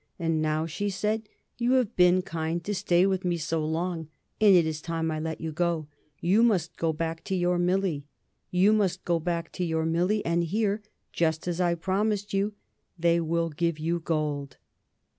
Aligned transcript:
"And 0.17 0.41
now," 0.41 0.65
she 0.65 0.89
said, 0.89 1.29
"you 1.59 1.73
have 1.73 1.95
been 1.95 2.23
kind 2.23 2.63
to 2.63 2.73
stay 2.73 3.05
with 3.05 3.23
me 3.23 3.37
so 3.37 3.63
long, 3.63 4.07
and 4.41 4.55
it 4.55 4.65
is 4.65 4.81
time 4.81 5.11
I 5.11 5.19
let 5.19 5.39
you 5.39 5.51
go. 5.51 5.89
You 6.19 6.41
must 6.41 6.75
go 6.75 6.91
back 6.91 7.23
to 7.25 7.35
your 7.35 7.59
Millie. 7.59 8.07
You 8.49 8.73
must 8.73 9.05
go 9.05 9.19
back 9.19 9.51
to 9.51 9.63
your 9.63 9.85
Millie, 9.85 10.25
and 10.25 10.43
here 10.45 10.81
just 11.13 11.47
as 11.47 11.61
I 11.61 11.75
promised 11.75 12.33
you 12.33 12.55
they 12.97 13.19
will 13.21 13.49
give 13.51 13.77
you 13.77 13.99
gold." 13.99 14.57